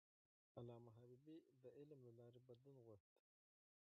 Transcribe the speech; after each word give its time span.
علامه 0.57 0.91
حبيبي 0.97 1.37
د 1.61 1.63
علم 1.77 1.99
له 2.07 2.11
لارې 2.19 2.39
بدلون 2.47 2.77
غوښت. 2.85 3.13